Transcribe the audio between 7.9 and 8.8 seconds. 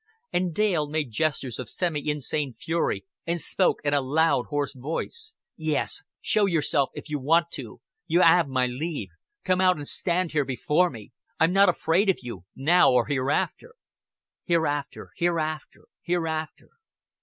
You 'aarve my